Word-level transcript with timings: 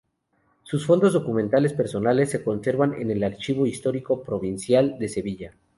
Sus 0.63 0.83
fondos 0.87 1.13
documentales 1.13 1.73
personales 1.73 2.31
se 2.31 2.43
conservan 2.43 2.95
en 2.99 3.11
el 3.11 3.23
Archivo 3.23 3.67
Histórico 3.67 4.23
Provincial 4.23 4.97
de 4.97 5.07
Sevilla. 5.07 5.53